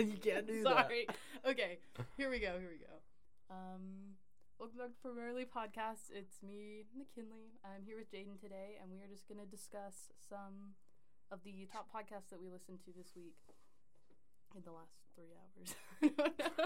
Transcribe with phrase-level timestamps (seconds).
[0.08, 0.88] you can't do that.
[0.88, 1.04] Sorry.
[1.44, 1.76] Okay,
[2.16, 2.56] here we go.
[2.56, 2.96] Here we go.
[3.52, 4.16] Um,
[4.56, 6.08] welcome back to Primarily Podcast.
[6.08, 7.60] It's me, McKinley.
[7.60, 10.72] I'm here with Jaden today, and we are just gonna discuss some
[11.28, 13.36] of the top podcasts that we listened to this week
[14.56, 15.76] in the last three hours.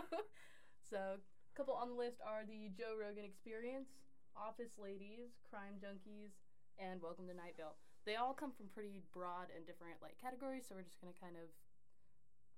[0.86, 3.90] so, a couple on the list are the Joe Rogan Experience,
[4.38, 6.38] Office Ladies, Crime Junkies,
[6.78, 7.74] and Welcome to Night Vale.
[8.06, 11.34] They all come from pretty broad and different like categories, so we're just gonna kind
[11.34, 11.50] of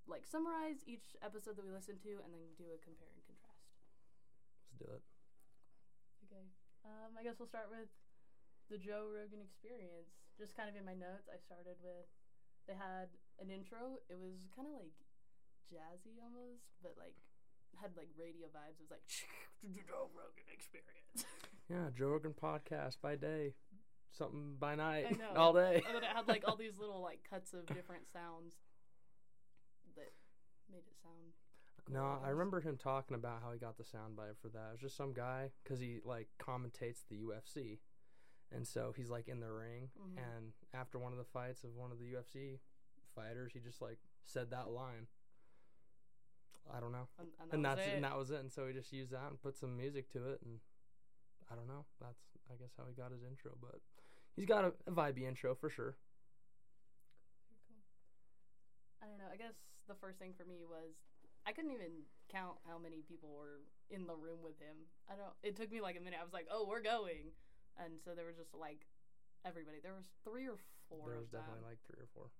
[0.06, 3.66] like summarize each episode that we listen to and then do a compare and contrast.
[4.70, 5.02] Let's do it.
[6.26, 6.46] Okay.
[6.86, 7.90] Um, I guess we'll start with
[8.70, 10.14] the Joe Rogan Experience.
[10.38, 12.06] Just kind of in my notes, I started with
[12.66, 14.02] they had an intro.
[14.10, 14.94] It was kind of like
[15.70, 17.14] jazzy almost, but like
[17.80, 18.78] had like radio vibes.
[18.78, 19.06] It was like
[19.86, 21.26] Joe Rogan Experience.
[21.68, 23.54] Yeah, Joe Rogan podcast by day,
[24.12, 25.30] something by night, I know.
[25.36, 25.82] all day.
[25.84, 28.75] and then it had like all these little like cuts of different sounds that
[30.70, 31.32] made it sound.
[31.86, 34.68] cool, No, I remember him talking about how he got the soundbite for that.
[34.68, 37.78] It was just some guy because he like commentates the UFC,
[38.52, 39.90] and so he's like in the ring.
[39.98, 40.16] Mhm.
[40.18, 42.58] And after one of the fights of one of the UFC
[43.14, 45.06] fighters, he just like said that line.
[46.74, 47.94] I don't know, And, and, that and was that's it.
[47.94, 48.40] and that was it.
[48.40, 50.58] And so he just used that and put some music to it, and
[51.50, 51.84] I don't know.
[52.00, 52.20] That's
[52.50, 53.80] I guess how he got his intro, but
[54.34, 55.96] he's got a, a vibey intro for sure.
[57.48, 57.82] Very cool.
[59.06, 59.30] I don't know.
[59.32, 59.54] I guess
[59.86, 60.98] the first thing for me was
[61.46, 64.90] I couldn't even count how many people were in the room with him.
[65.06, 65.30] I don't.
[65.46, 66.18] It took me like a minute.
[66.18, 67.30] I was like, "Oh, we're going,"
[67.78, 68.82] and so there was just like
[69.46, 69.78] everybody.
[69.78, 70.58] There was three or
[70.90, 72.34] four there was them, definitely like three or four.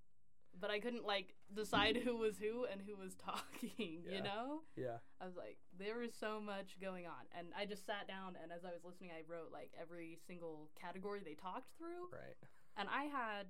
[0.58, 4.02] but I couldn't like decide who was who and who was talking.
[4.02, 4.10] Yeah.
[4.18, 4.66] You know.
[4.74, 4.98] Yeah.
[5.22, 8.50] I was like, there was so much going on, and I just sat down and
[8.50, 12.34] as I was listening, I wrote like every single category they talked through, Right.
[12.76, 13.46] and I had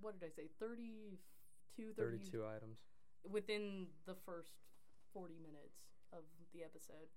[0.00, 0.46] what did I say,
[1.76, 2.78] 32, 30 Thirty-two items.
[3.28, 4.54] within the first
[5.12, 5.78] 40 minutes
[6.12, 7.08] of the episode.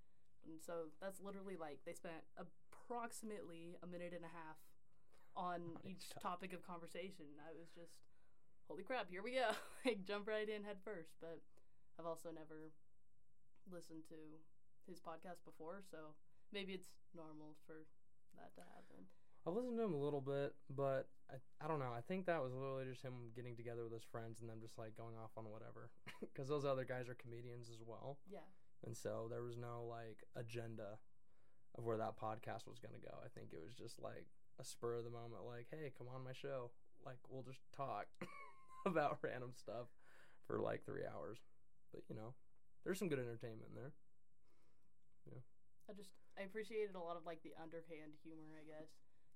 [0.45, 4.59] And so that's literally like they spent approximately a minute and a half
[5.35, 7.25] on my each topic of conversation.
[7.41, 7.99] I was just,
[8.69, 9.51] holy crap, here we go.
[9.85, 11.17] like, jump right in head first.
[11.19, 11.41] But
[11.99, 12.71] I've also never
[13.71, 14.19] listened to
[14.85, 16.13] his podcast before, so
[16.53, 17.89] maybe it's normal for
[18.37, 19.09] that to happen.
[19.47, 21.93] I've listened to him a little bit, but I, I don't know.
[21.95, 24.77] I think that was literally just him getting together with his friends and them just
[24.77, 25.89] like going off on whatever.
[26.33, 28.17] Because those other guys are comedians as well.
[28.27, 28.43] Yeah.
[28.83, 30.99] And so there was no like agenda
[31.77, 33.15] of where that podcast was going to go.
[33.23, 34.27] I think it was just like
[34.59, 36.71] a spur of the moment, like, hey, come on my show.
[37.05, 38.07] Like, we'll just talk
[38.85, 39.87] about random stuff
[40.47, 41.39] for like three hours.
[41.93, 42.33] But, you know,
[42.83, 43.93] there's some good entertainment in there.
[45.27, 45.43] Yeah.
[45.89, 48.89] I just I appreciated a lot of like the underhand humor, I guess,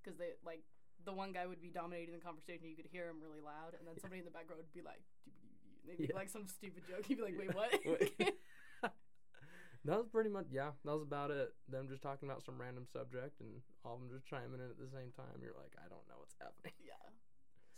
[0.03, 0.63] because they like
[1.05, 3.87] the one guy would be dominating the conversation, you could hear him really loud, and
[3.87, 4.01] then Yeah.
[4.01, 6.15] somebody in the background would be like, "Doo-doo-doo-doo," and they'd be Yeah.
[6.19, 7.05] like some stupid joke.
[7.07, 7.71] He'd be like, "Wait, what?"
[9.87, 10.75] That was pretty much yeah.
[10.83, 11.55] That was about it.
[11.71, 14.77] Them just talking about some random subject and all of them just chiming in at
[14.77, 15.39] the same time.
[15.39, 16.75] You're like, I don't know what's happening.
[16.83, 16.99] yeah.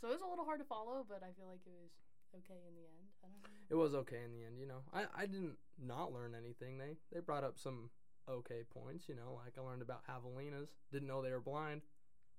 [0.01, 1.93] So it was a little hard to follow, but I feel like it was
[2.41, 3.05] okay in the end.
[3.21, 3.53] I don't know.
[3.69, 4.81] It was okay in the end, you know.
[4.91, 6.81] I, I didn't not learn anything.
[6.81, 7.91] They they brought up some
[8.25, 9.37] okay points, you know.
[9.37, 10.73] Like I learned about javelinas.
[10.91, 11.85] Didn't know they were blind,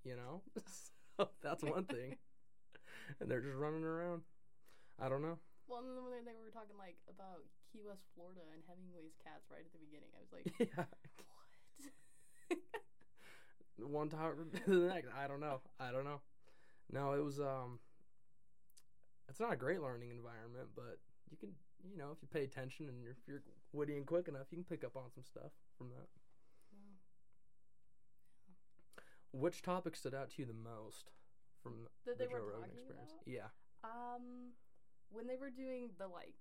[0.05, 0.43] you know.
[1.17, 2.17] so that's one thing.
[3.21, 4.23] and they're just running around.
[5.01, 5.39] I don't know.
[5.69, 9.49] Well, and then when they were talking like about Key West, Florida, and Hemingway's cats
[9.51, 10.85] right at the beginning, I was like, yeah.
[11.17, 11.51] "What?"
[13.89, 15.09] one time to the next.
[15.17, 15.61] I don't know.
[15.81, 16.21] I don't know.
[16.93, 17.81] No, it was um
[19.29, 20.99] it's not a great learning environment, but
[21.31, 21.51] you can
[21.83, 23.43] you know, if you pay attention and you're, if you're
[23.73, 26.07] witty and quick enough, you can pick up on some stuff from that.
[26.71, 26.95] Well,
[29.33, 31.11] Which topic stood out to you the most
[31.63, 33.13] from That the they were Joe Rogan experience?
[33.17, 33.27] about?
[33.27, 33.49] Yeah.
[33.83, 34.53] Um,
[35.11, 36.37] when they were doing the like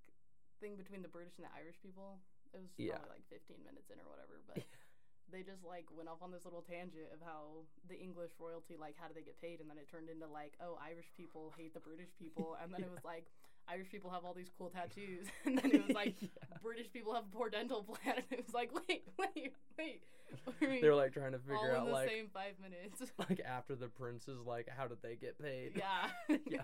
[0.59, 2.19] thing between the British and the Irish people,
[2.53, 2.99] it was Yeah.
[2.99, 4.63] probably like 15 minutes in or whatever, but
[5.31, 8.99] they just like went off on this little tangent of how the English royalty like
[8.99, 11.73] how do they get paid, and then it turned into like oh Irish people hate
[11.73, 13.31] the British people, and then it was like
[13.71, 16.27] Irish people have all these cool tattoos, and then it was like Yeah.
[16.61, 20.01] British people have a poor dental plan, and it was like wait wait wait,
[20.43, 20.81] What do you mean?
[20.81, 23.11] They were like trying to all figure in out the like same five minutes.
[23.29, 25.73] like after the princes like how did they get paid?
[25.75, 26.09] yeah
[26.47, 26.63] Yeah.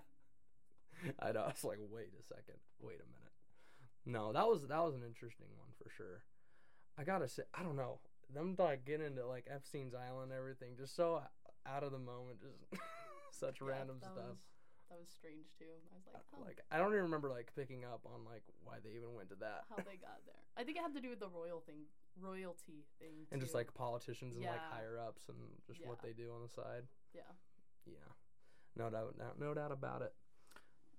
[1.19, 1.42] I know.
[1.42, 3.33] I was like, wait a second, wait a minute.
[4.06, 6.24] No, that was that was an interesting one for sure.
[6.98, 8.00] I gotta say, I don't know
[8.33, 11.21] them like getting into like Epstein's island and everything, just so
[11.65, 12.81] out of the moment, just
[13.31, 14.15] such Yeah, random stuff.
[14.15, 14.38] Was,
[14.89, 15.68] that was strange too.
[15.92, 18.80] I was like, oh, Like I don't even remember like picking up on like why
[18.84, 20.39] they even went to that, how they got there.
[20.56, 21.86] I think it had to do with the royal thing,
[22.19, 25.38] royalty thing, and just like politicians and like higher ups and
[25.68, 26.88] just what they do on the side.
[27.13, 27.28] yeah.
[27.88, 28.12] Yeah,
[28.75, 30.12] no doubt, no, no doubt about it.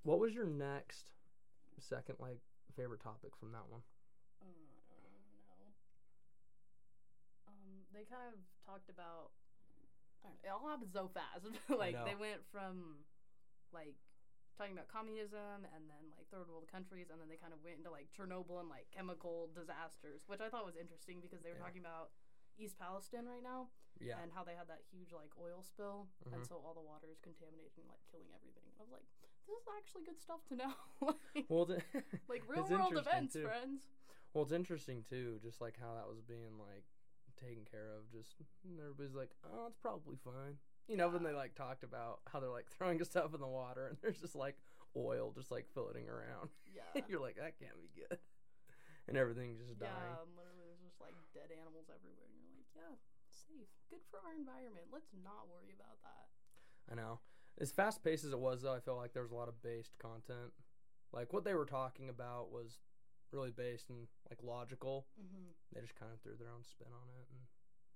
[0.04, 1.12] What was your next,
[1.78, 2.40] second like
[2.76, 3.82] favorite topic from that one?
[4.40, 5.76] Uh, I don't know.
[7.44, 9.36] Um, they kind of talked about.
[10.24, 11.44] I don't know, it all happened so fast.
[11.68, 13.04] like they went from,
[13.72, 13.96] like,
[14.56, 17.78] talking about communism and then like third world countries, and then they kind of went
[17.78, 21.62] into like Chernobyl and like chemical disasters, which I thought was interesting because they were
[21.62, 21.70] Yeah.
[21.70, 22.10] talking about
[22.58, 23.70] East Palestine right now
[24.02, 24.18] Yeah.
[24.18, 26.48] and how they had that huge like oil spill, and Mhm.
[26.48, 28.66] so all the water is contaminated and like killing everything.
[28.66, 29.06] And I was like,
[29.46, 30.74] this is actually good stuff to know.
[31.34, 31.78] like, Well, the,
[32.28, 33.44] like real world events, too.
[33.46, 33.86] friends.
[34.34, 36.84] Well, it's interesting too, just like how that was being like
[37.38, 38.10] taken care of.
[38.10, 38.34] Just
[38.66, 41.08] everybody's like, "Oh, it's probably fine," you know.
[41.08, 44.18] When they like talked about how they're like throwing stuff in the water, and there's
[44.18, 44.56] just like
[44.96, 46.50] oil just like floating around.
[46.66, 47.02] Yeah.
[47.08, 48.18] You're like, that can't be good,
[49.06, 49.92] and everything's just dying.
[49.92, 52.94] Yeah, and literally there's just like dead animals everywhere, and you're like, yeah,
[53.28, 54.88] safe, good for our environment.
[54.90, 56.26] Let's not worry about that.
[56.88, 57.20] I know.
[57.58, 59.60] As fast paced as it was, though, I feel like there was a lot of
[59.62, 60.54] based content.
[61.12, 62.78] Like what they were talking about was
[63.32, 65.06] really based and like logical.
[65.18, 65.52] Mm-hmm.
[65.74, 67.42] They just kind of threw their own spin on it and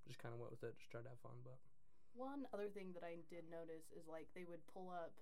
[0.08, 0.76] just kind of went with it.
[0.76, 1.60] Just tried to have fun, but
[2.14, 5.12] One other thing that I did notice is like they would pull up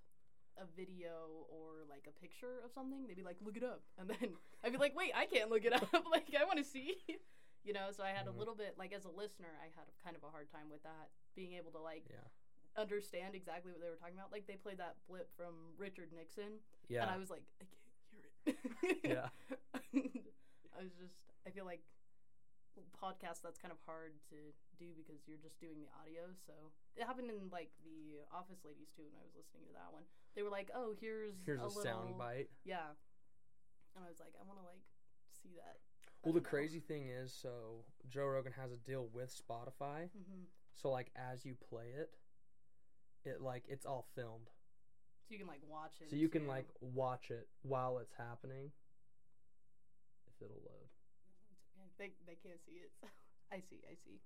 [0.59, 3.07] a video or like a picture of something.
[3.07, 4.35] They'd be like, "Look it up," and then
[4.65, 5.87] I'd be like, "Wait, I can't look it up.
[6.11, 6.97] like I want to see."
[7.63, 8.35] You know, so I had Mhm.
[8.35, 10.71] a little bit like as a listener, I had a, kind of a hard time
[10.71, 12.25] with that, being able to like yeah,
[12.75, 14.33] understand exactly what they were talking about.
[14.33, 17.93] Like they played that blip from Richard Nixon, yeah, and I was like, I can't
[18.09, 18.99] hear it.
[19.05, 19.29] Yeah.
[20.73, 21.13] I was just,
[21.47, 21.83] I feel like
[23.01, 24.37] podcast that's kind of hard to
[24.77, 26.29] do because you're just doing the audio.
[26.47, 26.53] So
[26.95, 30.05] it happened in like the Office Ladies too when I was listening to that one.
[30.37, 32.53] They were like, "Oh, here's Here's a, little sound bite.
[32.63, 32.93] Yeah,
[33.97, 34.85] and I was like, I want to like
[35.43, 35.81] see that.
[36.23, 40.13] Well, the crazy thing is, so Joe Rogan has a deal with Spotify.
[40.13, 40.45] hmm
[40.77, 42.13] So like as you play it,
[43.25, 44.53] it like it's all filmed.
[45.27, 46.11] So you can like watch it.
[46.11, 48.71] So you can like watch it while it's happening.
[50.29, 50.90] If it'll load.
[52.01, 52.91] They they can't see it.
[53.53, 53.85] I see.
[53.85, 54.19] I see.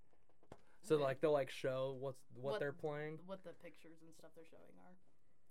[0.87, 1.05] So Okay.
[1.05, 3.19] like they'll like show what's what, What- they're playing.
[3.27, 4.95] what the pictures and stuff they're showing are.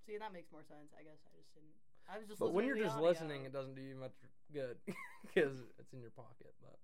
[0.07, 0.95] See, that makes more sense.
[0.97, 1.75] I guess I just didn't.
[2.07, 2.39] I was just.
[2.39, 3.07] But when you're just audio.
[3.11, 4.15] listening, it doesn't do you much
[4.53, 4.77] good
[5.27, 6.53] because it's in your pocket.
[6.61, 6.79] But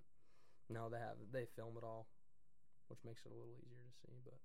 [0.70, 2.08] no, they have they film it all,
[2.88, 4.18] which makes it a little easier to see.
[4.26, 4.40] But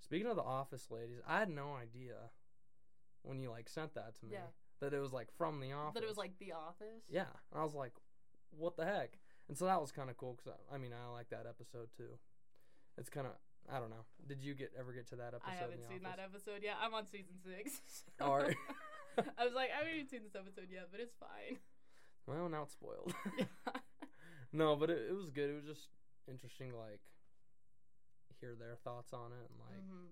[0.00, 2.30] speaking of the Office ladies, I had no idea
[3.22, 4.48] when you like sent that to me Yeah.
[4.80, 5.94] that it was like from the Office.
[5.94, 7.04] That it was like The Office.
[7.08, 7.92] yeah, and I was like,
[8.50, 9.18] what the heck?
[9.52, 11.88] And so that was kind of cool because I, I mean I like that episode
[11.94, 12.16] too.
[12.96, 13.34] It's kind of
[13.68, 14.08] I don't know.
[14.26, 15.52] Did you get ever get to that episode?
[15.52, 16.16] I haven't seen Office?
[16.16, 16.76] that episode yet.
[16.80, 17.82] I'm on season six.
[18.16, 18.56] so- All right.
[19.36, 21.58] I was like, I haven't even seen this episode yet, but it's fine.
[22.26, 23.12] Well, now it's spoiled.
[23.38, 23.44] Yeah.
[24.54, 25.50] No, but it, it was good.
[25.50, 25.88] It was just
[26.28, 27.00] interesting to like
[28.40, 30.08] hear their thoughts on it, and like Mhm.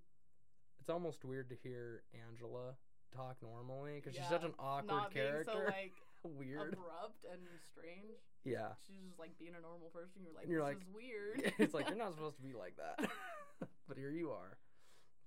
[0.81, 2.76] it's almost weird to hear Angela
[3.16, 5.52] talk normally because she's such an awkward Not character.
[5.52, 5.93] so like
[6.25, 6.72] weird.
[6.75, 7.40] abrupt and
[7.70, 8.20] strange.
[8.44, 10.22] yeah, She's just like being a normal person.
[10.22, 11.52] You're like, And you're this like- is weird.
[11.58, 13.08] it's like you're not supposed to be like that,
[13.88, 14.58] but here you are.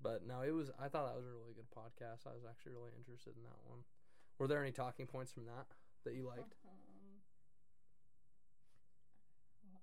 [0.01, 0.67] But no, it was.
[0.75, 2.27] I thought that was a really good podcast.
[2.27, 3.87] I was actually really interested in that one.
[4.37, 5.65] Were there any talking points from that
[6.03, 6.59] that you liked?
[6.67, 7.23] Um,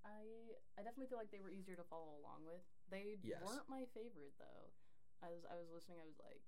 [0.05, 2.61] I I definitely feel like they were easier to follow along with.
[2.93, 3.41] They Yes.
[3.45, 4.73] weren't my favorite though.
[5.25, 6.01] I was I was listening.
[6.01, 6.41] I was like,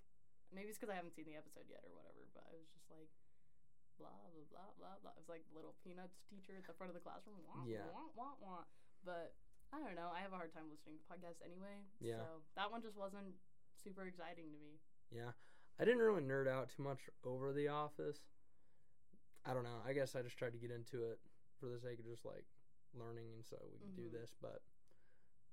[0.52, 2.28] maybe it's because I haven't seen the episode yet or whatever.
[2.36, 3.08] But I was just like,
[4.02, 5.12] blah blah blah blah blah.
[5.14, 7.38] It was like the little peanuts teacher at the front of the classroom.
[7.46, 7.86] Wah, Yeah.
[7.94, 8.64] Wah, wah, wah.
[9.06, 9.34] But
[9.72, 10.10] I don't know.
[10.12, 11.80] I have a hard time listening to podcasts anyway.
[12.02, 12.18] Yeah.
[12.20, 13.32] So that one just wasn't
[13.82, 14.82] super exciting to me.
[15.10, 15.32] Yeah.
[15.80, 18.18] I didn't really nerd out too much over The Office.
[19.46, 19.80] I don't know.
[19.86, 21.18] I guess I just tried to get into it
[21.58, 22.44] for the sake of just like
[22.94, 24.12] learning and so we can do Mhm.
[24.12, 24.62] this, but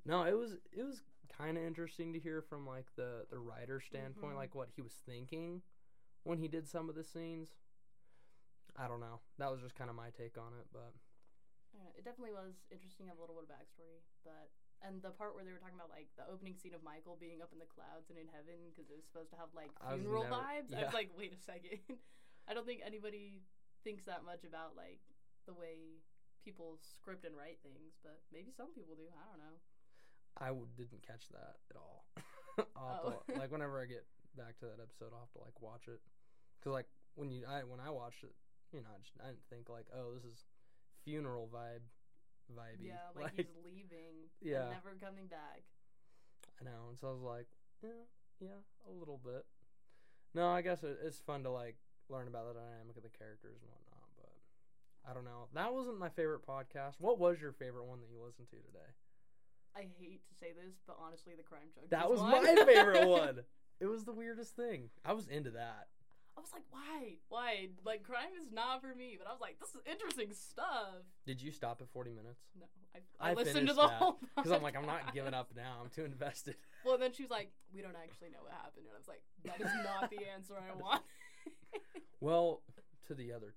[0.05, 3.79] no, it was it was kind of interesting to hear from like the the writer
[3.79, 4.37] standpoint Mhm.
[4.37, 5.61] like what he was thinking
[6.23, 7.55] when he did some of the scenes.
[8.79, 9.19] I don't know.
[9.37, 11.93] That was just kind of my take on it, but I don't know.
[11.99, 14.47] It definitely was interesting to have a little bit of backstory, but
[14.79, 17.43] and the part where they were talking about like the opening scene of Michael being
[17.43, 19.93] up in the clouds and in heaven because it was supposed to have like I
[19.93, 20.71] was funeral never- vibes.
[20.71, 20.87] I yeah.
[20.87, 21.83] was like, wait a second.
[22.47, 23.43] I don't think anybody
[23.83, 25.03] thinks that much about like
[25.43, 25.99] the way
[26.39, 29.11] people script and write things, but maybe some people do.
[29.11, 29.57] I don't know.
[30.39, 32.07] I w- didn't catch that at all.
[32.79, 33.23] I'll have Oh.
[33.27, 34.07] to, like whenever I get
[34.39, 35.99] back to that episode, I'll have to like watch it
[36.55, 36.87] because like
[37.19, 38.31] when you I when I watched it,
[38.71, 40.45] you know, I, just, I didn't think like oh this is
[41.03, 41.85] funeral vibe,
[42.53, 42.87] vibey.
[42.93, 44.69] Yeah, like, he's leaving Yeah.
[44.69, 45.63] and never coming back.
[46.59, 47.47] I know, and so I was like
[47.83, 48.05] yeah
[48.39, 49.45] yeah a little bit.
[50.35, 51.77] No, I guess it, it's fun to like
[52.09, 54.33] learn about the dynamic of the characters and whatnot, but
[55.09, 55.47] I don't know.
[55.53, 56.95] That wasn't my favorite podcast.
[56.99, 58.89] What was your favorite one that you listened to today?
[59.75, 61.89] I hate to say this, but honestly, the crime junkies.
[61.91, 62.31] That was one.
[62.31, 63.41] my favorite one.
[63.79, 64.89] It was the weirdest thing.
[65.05, 65.87] I was into that.
[66.39, 67.19] I was like, why?
[67.27, 67.67] Why?
[67.83, 69.19] Like, crime is not for me.
[69.19, 71.03] But I was like, this is interesting stuff.
[71.27, 72.39] Did you stop at 40 minutes?
[72.55, 72.65] No,
[72.95, 74.19] I, I, I listened to the that, whole.
[74.37, 75.83] Because I'm like, I'm not giving up now.
[75.83, 76.55] I'm too invested.
[76.85, 79.19] Well, then she was like, we don't actually know what happened, and I was like,
[79.43, 81.03] that is not the answer I want.
[82.21, 82.61] Well,
[83.07, 83.53] to the other,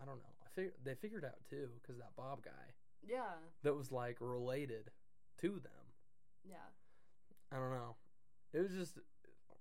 [0.00, 0.32] I don't know.
[0.46, 4.92] I fig- they figured out too because that Bob guy yeah, that was like related
[5.40, 5.84] to them.
[6.48, 6.70] yeah,
[7.50, 7.96] I don't know.
[8.54, 8.98] It was just.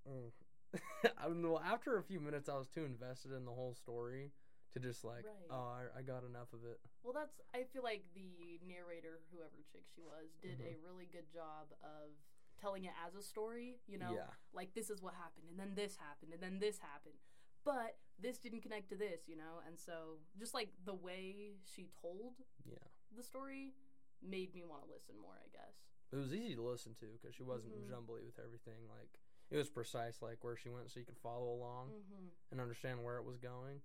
[0.08, 0.30] mm.
[1.18, 1.60] I don't know.
[1.60, 4.32] After a few minutes, I was too invested in the whole story
[4.74, 5.50] to just like, Right.
[5.50, 6.80] oh, I, I got enough of it.
[7.04, 7.42] Well, that's.
[7.56, 10.78] I feel like the narrator, whoever chick she was, did Mm-hmm.
[10.78, 12.14] a really good job of
[12.62, 13.80] telling it as a story.
[13.88, 14.30] You know, Yeah.
[14.54, 17.18] like this is what happened, and then this happened, and then this happened,
[17.66, 19.26] but this didn't connect to this.
[19.28, 22.38] You know, and so just like the way she told
[22.70, 22.78] Yeah.
[23.16, 23.74] the story
[24.22, 25.40] made me want to listen more.
[25.42, 25.74] I guess.
[26.12, 27.88] It was easy to listen to because she wasn't Mhm.
[27.90, 28.86] jumbly with everything.
[28.90, 29.18] Like
[29.50, 32.28] it was precise, like where she went, so you could follow along Mm-hmm.
[32.52, 33.82] and understand where it was going.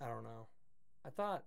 [0.00, 0.46] I don't know.
[1.04, 1.44] I thought,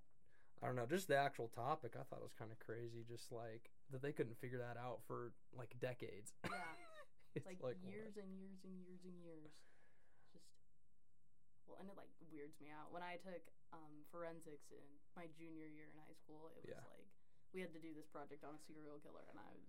[0.63, 1.96] I don't know, just the actual topic.
[2.00, 5.03] I thought it was kind of crazy, just like that they couldn't figure that out
[5.08, 6.32] for like decades.
[6.46, 6.51] Yeah.
[7.36, 7.75] it's like, what?
[7.84, 9.51] years and years and years and years.
[10.36, 10.48] Just
[11.68, 12.91] well, and it like weirds me out.
[12.91, 13.44] When I took
[13.75, 14.84] um, forensics in
[15.15, 16.84] my junior year in high school, it was Yeah.
[16.91, 17.08] like
[17.56, 19.68] we had to do this project on a serial killer, and I was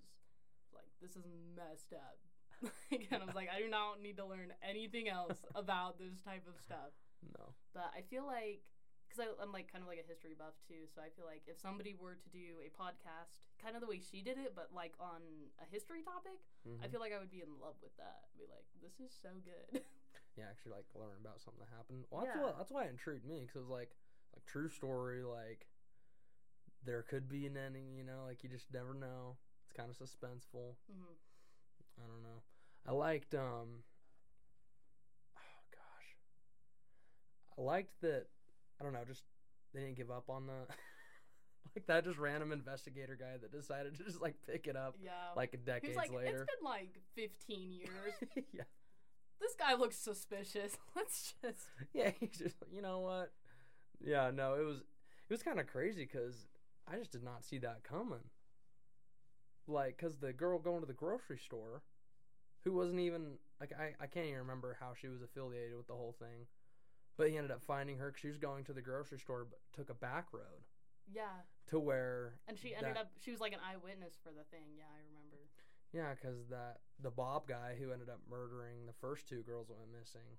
[0.74, 2.18] like, "This is messed up."
[2.90, 6.20] like, and I was like, "I do not need to learn anything else about this
[6.24, 6.92] type of stuff."
[7.38, 7.54] No.
[7.74, 8.62] But I feel like
[9.08, 11.60] because I'm like kind of like a history buff too, so I feel like if
[11.60, 14.94] somebody were to do a podcast, kind of the way she did it, but like
[14.98, 15.20] on
[15.60, 16.90] a history topic, I Mhm.
[16.90, 18.24] feel like I would be in love with that.
[18.32, 19.82] I'd be like, this is so good.
[20.36, 22.06] yeah, actually, like learn about something that happened.
[22.08, 22.42] Well, that's Yeah.
[22.42, 23.92] what that's why it intrigued me because it was like
[24.32, 25.22] like true story.
[25.24, 25.68] Like
[26.84, 28.24] there could be an ending, you know.
[28.26, 29.36] Like you just never know.
[29.68, 30.76] It's kind of suspenseful.
[30.88, 31.12] hmm
[32.00, 32.40] I don't know.
[32.86, 33.82] I liked um
[35.36, 36.16] oh gosh.
[37.58, 38.26] I liked that
[38.80, 39.22] I don't know, just
[39.72, 40.52] they didn't give up on the
[41.76, 45.10] like that just random investigator guy that decided to just like pick it up Yeah.
[45.36, 46.42] like decades like, later.
[46.42, 48.14] it's been like 15 years.
[48.52, 48.64] yeah.
[49.40, 50.76] this guy looks suspicious.
[50.96, 51.60] Let's just.
[51.94, 53.32] Yeah, he's just you know what?
[54.00, 56.48] Yeah, no, it was it was kind of crazy cuz
[56.90, 58.24] I just did not see that coming.
[59.68, 61.82] Like cuz the girl going to the grocery store
[62.64, 65.94] who wasn't even like I I can't even remember how she was affiliated with the
[65.94, 66.46] whole thing.
[67.16, 69.60] But he ended up finding her because she was going to the grocery store but
[69.74, 70.64] took a back road
[71.12, 71.42] Yeah.
[71.66, 74.74] to where And she ended that- up, she was like an eyewitness for the thing.
[74.78, 75.36] Yeah, I remember.
[75.92, 79.76] Yeah, because that the Bob guy who ended up murdering the first two girls that
[79.78, 80.38] went missing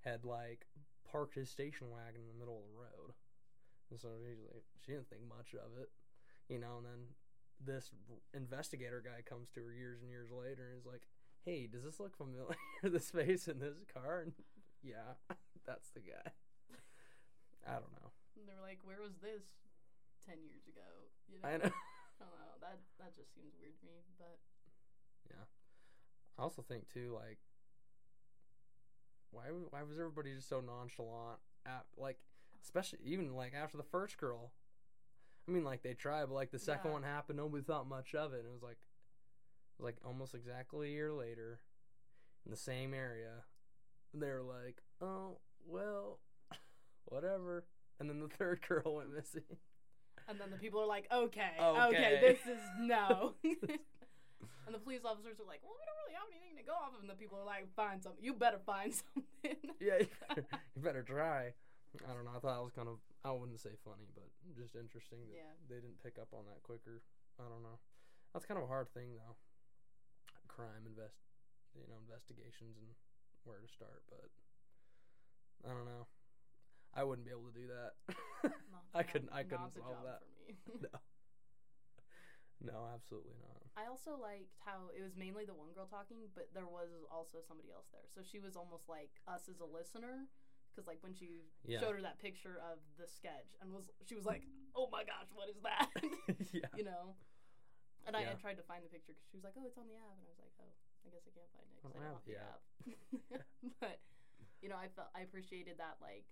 [0.00, 0.66] had like
[1.04, 3.14] parked his station wagon in the middle of the road,
[3.90, 5.90] and so like, she didn't think much of it,
[6.48, 6.78] you know.
[6.78, 7.14] And then
[7.60, 7.92] this
[8.34, 11.06] investigator guy comes to her years and years later and is like,
[11.46, 12.56] "Hey, does this look familiar?
[12.82, 14.32] this face in this car?" And
[14.82, 15.14] yeah,
[15.66, 16.32] that's the guy.
[17.66, 18.10] I don't know.
[18.38, 19.42] And they were like, where was this
[20.26, 20.86] 10 years ago?
[21.26, 21.48] You know?
[21.48, 21.72] I know.
[22.20, 22.54] I don't know.
[22.60, 24.04] That, that just seems weird to me.
[24.18, 24.38] But
[25.28, 25.46] Yeah,
[26.38, 27.38] I also think too, like,
[29.30, 31.40] why why was everybody just so nonchalant?
[31.66, 32.18] At like,
[32.62, 34.52] especially even like after the first girl.
[35.48, 36.94] I mean, like they tried, but like the second Yeah.
[36.94, 38.78] one happened, nobody thought much of it, and it was like,
[39.78, 41.60] it was like almost exactly a year later,
[42.44, 43.44] in the same area,
[44.12, 46.18] and they were like, oh well,
[47.06, 47.64] whatever.
[47.98, 49.42] And then the third girl went missing.
[50.28, 52.18] And then the people are like, okay, okay, Okay.
[52.20, 53.34] this is no.
[53.44, 56.92] and the police officers are like, well, we don't really have anything to go off
[56.92, 57.00] of.
[57.00, 58.20] And the people are like, find something.
[58.22, 59.56] You better find something.
[59.80, 61.54] yeah, you better, you better try.
[62.04, 62.34] I don't know.
[62.36, 64.28] I thought it was kind of, I wouldn't say funny, but
[64.58, 65.54] just interesting that Yeah.
[65.70, 67.00] they didn't pick up on that quicker.
[67.40, 67.78] I don't know.
[68.34, 69.36] That's kind of a hard thing, though.
[70.56, 71.20] Crime invest,
[71.76, 72.96] you know, investigations and
[73.44, 74.32] where to start, but
[75.68, 76.08] I don't know.
[76.96, 77.92] I wouldn't be able to do that.
[78.96, 79.28] I couldn't.
[79.36, 80.24] I couldn't solve that.
[80.24, 80.56] For me.
[80.88, 80.96] no.
[82.64, 83.68] No, absolutely not.
[83.76, 87.44] I also liked how it was mainly the one girl talking, but there was also
[87.44, 88.08] somebody else there.
[88.08, 90.24] So she was almost like us as a listener.
[90.72, 91.80] Because like when she Yeah.
[91.80, 94.44] showed her that picture of the sketch and was she was like,
[94.74, 95.88] "Oh my gosh, what is that?"
[96.52, 96.68] yeah.
[96.76, 97.16] you know.
[98.06, 98.30] And I Yeah.
[98.30, 100.14] had tried to find the picture because she was like, "Oh, it's on the app,"
[100.14, 100.72] and I was like, "Oh,
[101.04, 102.62] I guess I can't find it I because I don't have the the app."
[103.80, 103.98] but
[104.62, 106.24] you know, I felt I appreciated that like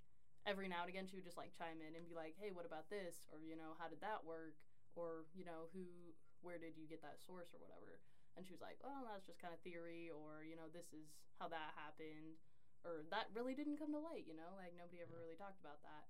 [0.46, 2.64] every now and again she would just like chime in and be like, "Hey, what
[2.64, 4.54] about this?" or you know, "How did that work?"
[4.94, 7.98] or you know, "Who, where did you get that source?" or whatever.
[8.36, 11.06] And she was like, "Well, that's just kind of theory," or you know, "This is
[11.38, 12.36] how that happened,"
[12.84, 15.82] or "That really didn't come to light," you know, like nobody ever really talked about
[15.82, 16.06] that.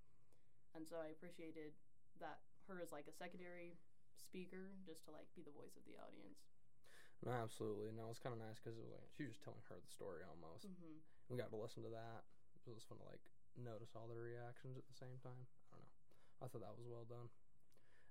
[0.74, 1.72] And so I appreciated
[2.18, 3.76] that her as like a secondary
[4.18, 6.38] speaker, just to like be the voice of the audience.
[7.24, 7.88] No, absolutely.
[7.94, 9.88] No, it's kind of nice because it was like she was just telling her the
[9.92, 10.68] story almost.
[10.68, 11.00] Mm-hmm.
[11.32, 12.26] We got to listen to that.
[12.68, 13.22] it was fun to like
[13.56, 15.46] notice all the reactions at the same time.
[15.72, 15.98] I don't know.
[16.42, 17.32] I thought that was well done.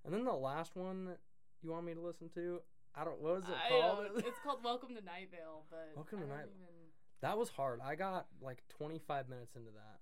[0.02, 1.20] And then the last one that
[1.62, 2.60] you want me to listen to,
[2.94, 3.20] I don't.
[3.22, 4.04] What was it I called?
[4.26, 6.90] it's called Welcome to Night Vale, but Welcome to Night- Even,
[7.22, 7.80] That was hard.
[7.80, 10.00] I got like 25 minutes into that.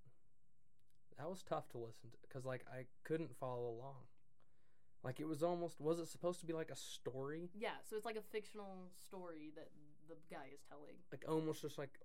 [1.18, 4.08] That was tough to listen to because like I couldn't follow along.
[5.04, 7.50] Like it was almost was it supposed to be like a story?
[7.54, 9.70] yeah, so it's like a fictional story that
[10.08, 10.94] the guy is telling.
[11.10, 11.98] Like almost just like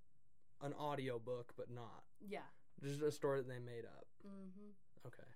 [0.61, 2.03] an audio book but not.
[2.19, 2.47] Yeah.
[2.83, 4.07] Just a story that they made up.
[4.25, 5.07] Mm-hmm.
[5.07, 5.29] Okay.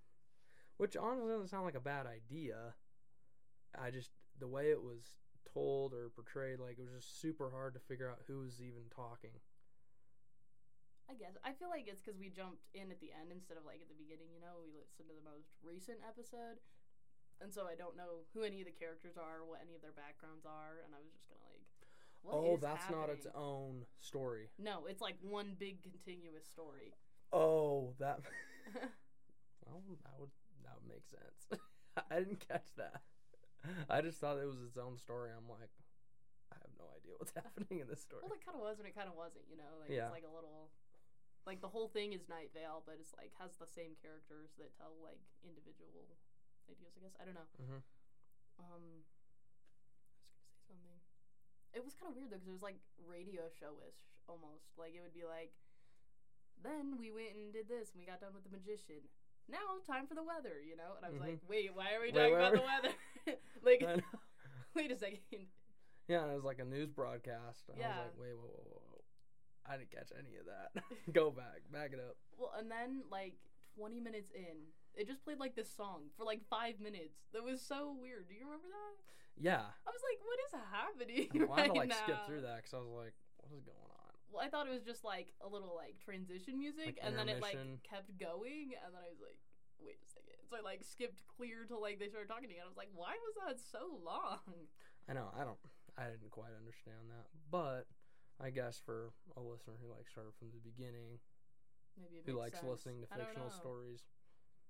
[0.78, 2.74] Which honestly doesn't sound like a bad idea.
[3.78, 5.14] I just the way it was
[5.54, 8.90] told or portrayed like it was just super hard to figure out who was even
[8.90, 9.38] talking.
[11.10, 11.36] I guess.
[11.44, 13.92] I feel like it's because we jumped in at the end instead of like at
[13.92, 14.32] the beginning.
[14.32, 16.64] You know, we listened to the most recent episode,
[17.42, 19.96] and so I don't know who any of the characters are, what any of their
[19.98, 21.66] backgrounds are, and I was just kind of like,
[22.22, 24.50] what oh, is that's not its own story.
[24.62, 26.94] No, it's like one big continuous story.
[27.34, 28.22] Oh, that
[29.66, 30.30] Well, that would
[30.64, 31.48] that would make sense.
[32.12, 33.02] I didn't catch that.
[33.90, 35.30] I just thought it was its own story.
[35.34, 35.70] I'm like,
[36.54, 38.22] I have no idea what's happening in this story.
[38.26, 39.46] well, it kind of was and it kind of wasn't.
[39.50, 40.10] You know, like Yeah.
[40.10, 40.70] it's like a little.
[41.42, 44.78] Like the whole thing is Night Vale, but it's like has the same characters that
[44.78, 46.06] tell like individual
[46.70, 46.94] ideas.
[46.98, 47.50] I guess I don't know.
[47.58, 47.82] hmm
[48.60, 49.04] Um,
[50.70, 51.00] I was gonna say something.
[51.74, 54.76] It was kind of weird though, because it was like radio show-ish almost.
[54.78, 55.52] Like it would be like,
[56.62, 59.08] then we went and did this, and we got done with the magician.
[59.50, 60.94] Now time for the weather, you know.
[60.96, 62.94] And I was like, wait, why are we talking about the weather?
[63.64, 64.02] like, I
[64.76, 65.48] wait a second.
[66.08, 67.70] Yeah, and it was like a news broadcast.
[67.70, 67.96] And I Yeah.
[67.96, 69.02] was like, wait, whoa, whoa, whoa, whoa.
[69.66, 70.84] I didn't catch any of that.
[71.14, 72.18] Go back, back it up.
[72.38, 73.36] Well, and then like
[73.82, 77.26] 20 minutes in, it just played like this song for like five minutes.
[77.34, 78.30] That was so weird.
[78.30, 78.94] Do you remember that?
[79.42, 82.06] Yeah, I was like, what is happening I, know, I had right to like now?
[82.06, 84.14] skip through that because I was like, what is going on?
[84.30, 87.26] Well, I thought it was just like a little like transition music, Like and then
[87.26, 89.42] it like kept going, and then I was like,
[89.82, 90.38] wait a second.
[90.46, 92.62] So I like skipped clear to like they started talking again.
[92.62, 94.46] I was like, why was that so long?
[95.10, 95.58] I know, I don't,
[95.98, 97.90] I didn't quite understand that, but
[98.38, 101.18] I guess for a listener who like started from the beginning,
[102.00, 102.70] Maybe it who likes sense.
[102.70, 104.04] listening to fictional stories,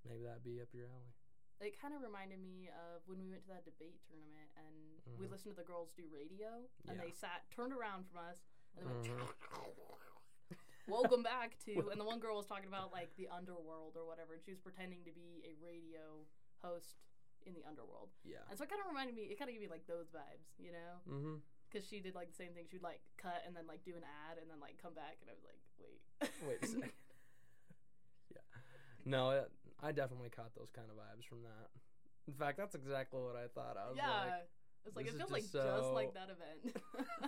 [0.07, 1.13] maybe that'd be up your alley.
[1.61, 5.27] It kind of reminded me of when we went to that debate tournament, and we
[5.27, 5.31] Mhm.
[5.31, 7.03] listened to the girls do radio, and Yeah.
[7.05, 8.41] they sat turned around from us,
[8.75, 9.05] and they went.
[9.05, 9.27] Mhm.
[10.87, 14.33] Welcome back to, and the one girl was talking about like the underworld or whatever,
[14.33, 16.25] and she was pretending to be a radio
[16.63, 16.97] host
[17.45, 18.09] in the underworld.
[18.23, 18.41] Yeah.
[18.49, 20.57] And so it kind of reminded me, it kind of gave me like those vibes,
[20.57, 20.99] you know?
[21.07, 21.37] Mm-hmm.
[21.69, 22.67] Because she did like the same thing.
[22.67, 25.29] She'd like cut and then like do an ad and then like come back, and
[25.29, 26.01] I was like, wait.
[26.47, 26.91] Wait a second.
[29.05, 31.69] No, it, I definitely caught those kind of vibes from that.
[32.27, 33.77] In fact, that's exactly what I thought.
[33.77, 34.07] I was yeah.
[34.07, 34.49] like,
[34.85, 36.77] it's like, it feels like just just like that event.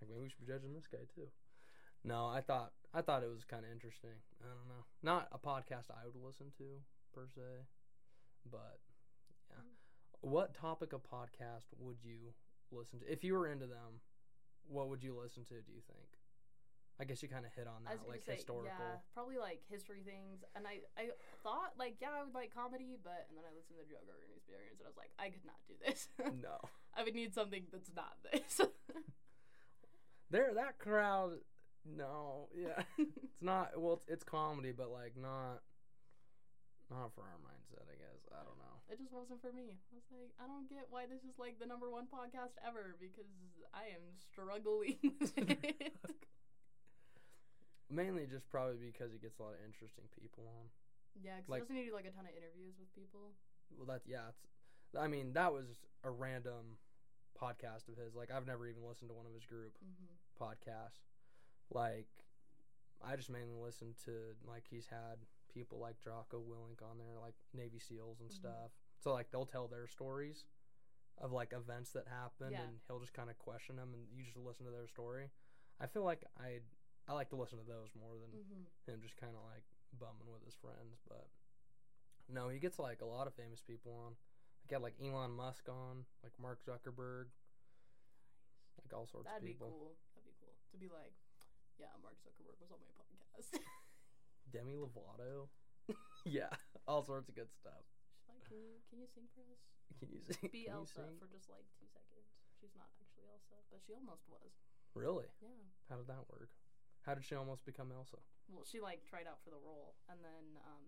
[0.00, 1.28] like maybe we should be judging this guy too.
[2.04, 4.16] No, I thought I thought it was kind of interesting.
[4.40, 6.80] I don't know, not a podcast I would listen to
[7.12, 7.68] per se,
[8.50, 8.80] but
[9.50, 9.60] yeah.
[9.60, 10.30] Mm.
[10.30, 12.34] What topic of podcast would you
[12.72, 14.00] listen to if you were into them?
[14.66, 15.54] What would you listen to?
[15.54, 16.17] Do you think?
[16.98, 18.74] I guess you kind of hit on that, like say, historical.
[18.74, 20.42] yeah, probably like history things.
[20.58, 21.14] And I, I
[21.46, 24.02] thought like, yeah, I would like comedy, but and then I listened to the Joe
[24.02, 26.10] Rogan Experience, and I was like, I could not do this.
[26.42, 26.58] no,
[26.98, 28.66] I would need something that's not this.
[30.34, 31.38] there that crowd.
[31.86, 33.78] No, yeah, it's not.
[33.78, 35.62] Well, it's, it's comedy, but like not,
[36.90, 37.86] not for our mindset.
[37.86, 38.74] I guess I don't know.
[38.90, 39.78] it just wasn't for me.
[39.94, 42.98] I was like, I don't get why this is like the number one podcast ever
[42.98, 43.30] because
[43.70, 45.94] I am struggling with it.
[47.90, 50.68] Mainly just probably because it gets a lot of interesting people on.
[51.20, 53.32] yeah, because Like- doesn't he do like a ton of interviews with people?
[53.76, 54.46] Well, that yeah, it's.
[54.98, 56.78] I mean, that was a random
[57.38, 58.14] podcast of his.
[58.14, 60.42] Like, I've never even listened to one of his group Mm-hmm.
[60.42, 61.00] podcasts.
[61.70, 62.08] Like,
[63.00, 65.18] I just mainly listen to like he's had
[65.52, 68.34] people like Jocko Willink on there, like Navy SEALs and Mhm.
[68.34, 68.70] stuff.
[69.00, 70.44] So like they'll tell their stories
[71.18, 72.62] of like events that happened, Yeah.
[72.62, 75.30] and he'll just kind of question them, and you just listen to their story.
[75.80, 76.60] I feel like I
[77.08, 78.68] I like to listen to those more than Mm-hmm.
[78.92, 79.64] him just kind of like
[79.96, 81.00] bumming with his friends.
[81.08, 81.26] But
[82.28, 84.12] no, he gets like a lot of famous people on.
[84.64, 87.32] Like had like Elon Musk on, like Mark Zuckerberg,
[88.84, 89.72] like all sorts That'd of people.
[89.72, 89.96] That'd be cool.
[90.12, 91.16] That'd be cool to be like,
[91.80, 93.56] yeah, Mark Zuckerberg was on my podcast.
[94.52, 95.48] Demi Lovato,
[96.28, 96.52] yeah,
[96.84, 97.84] all sorts of good stuff.
[98.20, 99.60] She's like, can you can you sing for us?
[99.98, 100.52] Can you sing?
[100.52, 102.28] Be Elsa for just like two seconds.
[102.60, 104.52] She's not actually Elsa, but she almost was.
[104.94, 105.26] Really?
[105.40, 105.64] Yeah.
[105.90, 106.52] How did that work?
[107.08, 108.20] How did she almost become Elsa?
[108.52, 110.84] Well, she like tried out for the role, and then um,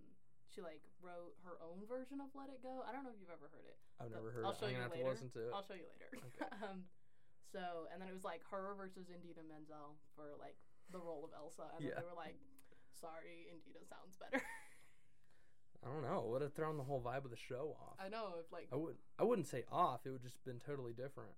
[0.53, 3.33] she like wrote her own version of "Let It Go." I don't know if you've
[3.33, 3.81] ever heard it.
[3.97, 4.45] I've never heard.
[4.45, 4.61] I'll it.
[4.61, 5.09] show I'm you have later.
[5.09, 5.53] to listen to it.
[5.57, 6.13] I'll show you later.
[6.13, 6.45] Okay.
[6.69, 6.85] um,
[7.49, 10.61] so and then it was like her versus Idina Menzel for like
[10.93, 11.97] the role of Elsa, and Yeah.
[11.97, 12.37] then they were like,
[12.93, 14.45] sorry, Idina sounds better.
[15.85, 16.21] I don't know.
[16.21, 17.97] It would have thrown the whole vibe of the show off.
[17.97, 19.01] I know if like I would.
[19.17, 20.05] I wouldn't say off.
[20.05, 21.33] It would just been totally different.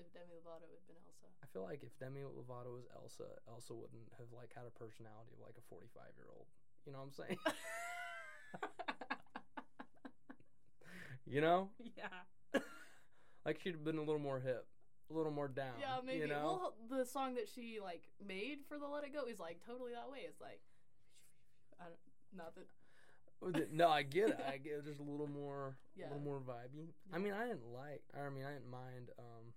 [0.00, 1.28] If Demi Lovato had been Elsa.
[1.42, 5.34] I feel like if Demi Lovato was Elsa, Elsa wouldn't have like had a personality
[5.34, 6.46] of like a forty-five year old.
[6.86, 7.38] You know what I'm saying?
[11.26, 12.60] you know, yeah.
[13.44, 14.66] like she'd have been a little more hip,
[15.10, 15.74] a little more down.
[15.80, 16.20] Yeah, maybe.
[16.20, 16.72] You know?
[16.88, 19.92] Well, the song that she like made for the Let It Go is like totally
[19.92, 20.20] that way.
[20.26, 20.60] It's like,
[21.80, 21.98] I don't,
[22.36, 23.72] not that.
[23.72, 24.40] no, I get it.
[24.48, 24.86] I get it.
[24.86, 26.06] Just a little more, Yeah.
[26.06, 26.88] a little more vibey.
[27.12, 28.02] I mean, I didn't like.
[28.14, 29.10] I mean, I didn't mind.
[29.18, 29.52] Um,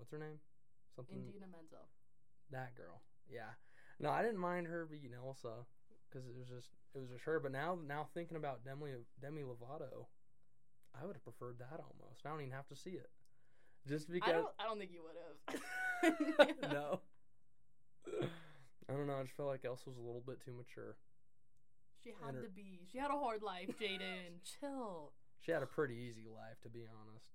[0.00, 0.40] what's her name?
[0.96, 1.18] Something.
[1.28, 1.86] Idina Menzel.
[2.50, 3.02] That girl.
[3.28, 3.52] Yeah.
[4.00, 5.68] No, I didn't mind her being Elsa
[6.08, 7.38] because it was just it was just her.
[7.38, 10.08] But now now thinking about Demi Demi Lovato,
[10.98, 12.24] I would have preferred that almost.
[12.24, 13.10] I don't even have to see it,
[13.86, 14.32] just I because.
[14.32, 14.48] don't.
[14.58, 16.72] I don't think you would have.
[16.72, 17.00] no.
[18.88, 19.18] I don't know.
[19.20, 20.96] I just felt like Elsa was a little bit too mature.
[22.02, 22.80] She had her- to be.
[22.90, 24.40] She had a hard life, Jaden.
[24.60, 25.12] Chill.
[25.44, 27.30] She had a pretty easy life, to be honest.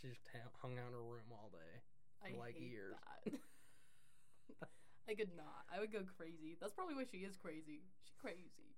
[0.00, 1.84] She just ha- hung out in her room all day.
[2.24, 2.96] I For, like, hate years.
[2.96, 3.36] that.
[5.08, 5.68] I could not.
[5.68, 6.56] I would go crazy.
[6.56, 7.84] That's probably why she is crazy.
[8.08, 8.72] She crazy.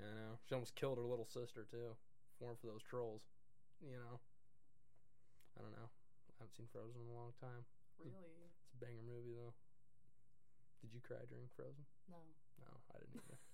[0.00, 0.40] I know.
[0.42, 1.94] She almost killed her little sister too.
[2.42, 3.22] If for those trolls.
[3.78, 4.18] You know.
[5.54, 5.86] I don't know.
[5.86, 7.62] I haven't seen Frozen in a long time.
[8.02, 8.50] Really?
[8.66, 9.54] It's a banger movie though.
[10.82, 11.86] Did you cry during Frozen?
[12.10, 12.18] No.
[12.58, 13.38] No, I didn't either.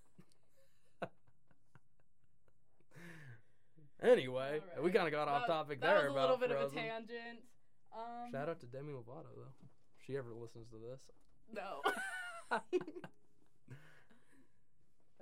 [4.02, 6.66] anyway, we kind of got off That- topic that there was a little bit Frozen.
[6.66, 7.40] of a tangent.
[7.96, 9.54] Um, Shout out to Demi Lovato though.
[9.98, 11.00] If she ever listens to this.
[11.52, 11.82] No.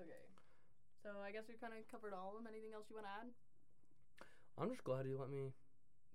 [0.00, 0.22] okay.
[1.02, 2.46] So I guess we've kind of covered all of them.
[2.52, 3.28] Anything else you want to add?
[4.60, 5.52] I'm just glad you let me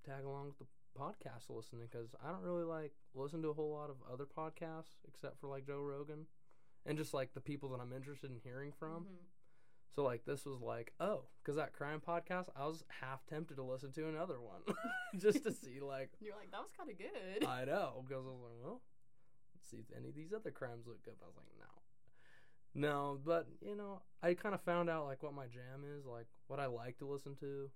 [0.05, 0.65] tag along with the
[0.99, 4.99] podcast listening because I don't really like listen to a whole lot of other podcasts
[5.07, 6.27] except for like Joe Rogan
[6.85, 9.05] and just like the people that I'm interested in hearing from.
[9.05, 9.23] Mhm.
[9.95, 13.63] So like this was like oh because that crime podcast I was half tempted to
[13.63, 14.61] listen to another one
[15.19, 17.45] just to see like You're like, that was kind of good.
[17.47, 18.81] I know because I was like well
[19.53, 21.15] let's see if any of these other crimes look good.
[21.19, 21.69] But I was like no.
[22.75, 26.25] No, but you know, I kind of found out like what my jam is, like
[26.47, 27.69] what I like to listen to.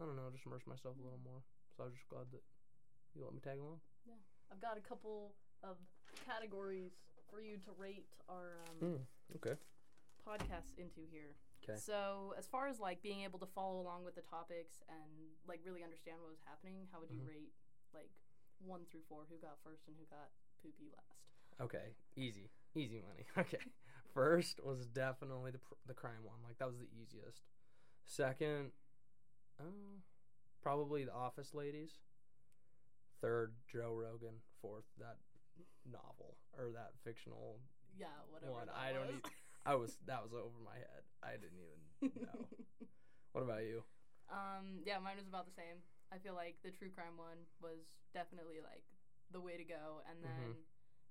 [0.00, 1.44] I don't know, just immerse myself a little more.
[1.76, 2.40] So I was just glad that
[3.14, 3.80] you let me tag along.
[4.06, 4.16] Yeah
[4.52, 5.32] I've got a couple
[5.64, 5.76] of
[6.26, 6.92] categories
[7.30, 9.00] for you to rate our um, Mm,
[9.36, 9.56] okay.
[10.26, 11.34] Podcasts into here.
[11.62, 11.76] 'Kay.
[11.76, 15.60] So as far as like being able to follow along with the topics and like
[15.64, 17.28] really understand what was happening, how would you Mhm.
[17.28, 17.52] rate
[17.92, 18.10] like
[18.58, 19.24] one through four?
[19.26, 20.30] Who got first and who got
[20.62, 21.20] poopy last?
[21.60, 23.26] Okay, easy, easy money.
[23.36, 23.58] Okay,
[24.12, 26.42] first was definitely the pr- the crime one.
[26.42, 27.42] Like that was the easiest.
[28.04, 28.72] Second,
[29.60, 30.00] uh,
[30.60, 32.00] probably the Office Ladies.
[33.20, 34.42] Third, Joe Rogan.
[34.60, 35.18] Fourth, that
[35.84, 37.60] novel or that fictional
[37.96, 38.52] Yeah, whatever.
[38.52, 38.68] one.
[38.68, 39.06] I don't.
[39.22, 39.32] was.
[39.64, 41.02] Even, I was that was over my head.
[41.22, 42.46] I didn't even know.
[43.32, 43.82] what about you?
[44.30, 45.82] Um, yeah, mine was about the same.
[46.12, 48.84] I feel like the true crime one was definitely like
[49.30, 50.62] the way to go, and then Mhm.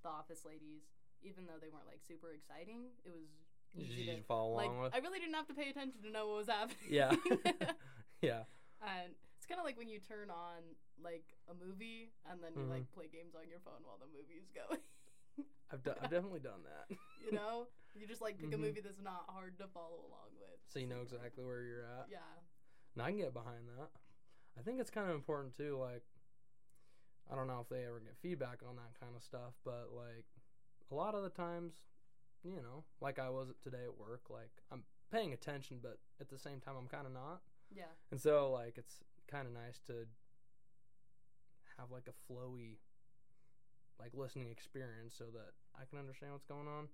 [0.04, 0.84] the Office Ladies,
[1.22, 3.30] even though they weren't like super exciting, it was
[3.76, 4.70] Did easy you to just follow like.
[4.70, 4.94] along with?
[4.96, 6.90] I really didn't have to pay attention to know what was happening.
[6.90, 7.12] Yeah.
[8.22, 8.44] yeah.
[8.82, 10.62] and it's kind of like when you turn on
[11.02, 12.70] like a movie and then you Mhm.
[12.70, 14.82] like play games on your phone while the movie is going.
[15.72, 16.86] I've do- I've definitely done that.
[17.26, 18.54] you know, you just like pick Mhm.
[18.56, 20.60] a movie that's not hard to follow along with.
[20.68, 22.08] so you know exactly where you're at.
[22.10, 22.20] Yeah.
[22.96, 23.90] And I can get behind that.
[24.58, 25.78] I think it's kind of important too.
[25.78, 26.04] Like,
[27.30, 30.26] I don't know if they ever get feedback on that kind of stuff, but like,
[30.92, 31.82] a lot of the times,
[32.44, 36.38] you know, like I was today at work, like I'm paying attention, but at the
[36.38, 37.42] same time, I'm kind of not.
[37.70, 37.92] Yeah.
[38.12, 40.08] And so, like, it's kind of nice to
[41.78, 42.78] have like a flowy,
[44.00, 46.90] like listening experience, so that I can understand what's going on.